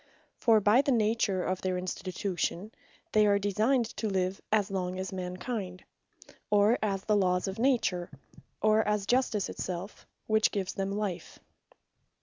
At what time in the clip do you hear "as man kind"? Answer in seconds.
4.97-5.83